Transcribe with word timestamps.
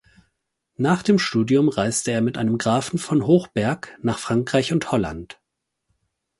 Nach 0.77 1.03
dem 1.03 1.19
Studium 1.19 1.69
reiste 1.69 2.09
er 2.09 2.21
mit 2.21 2.35
einem 2.35 2.57
Grafen 2.57 2.97
von 2.97 3.27
Hochberg 3.27 3.99
nach 4.01 4.17
Frankreich 4.17 4.73
und 4.73 4.91
Holland. 4.91 5.39